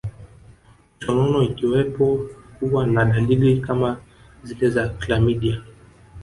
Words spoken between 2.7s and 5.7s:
na dalili kama zile za klamidia